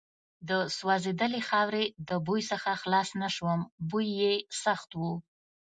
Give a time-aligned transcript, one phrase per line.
[0.49, 3.59] د سوځېدلې خاورې د بوی څخه خلاص نه شوم،
[3.89, 5.01] بوی یې سخت و.